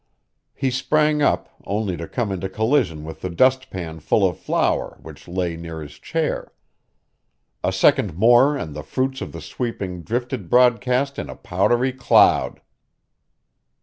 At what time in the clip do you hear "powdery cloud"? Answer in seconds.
11.35-12.61